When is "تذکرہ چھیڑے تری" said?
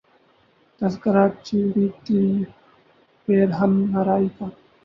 0.81-2.25